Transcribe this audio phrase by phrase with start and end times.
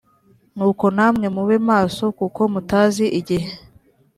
[0.55, 3.49] nuko namwe mube maso kuko mutazi igihe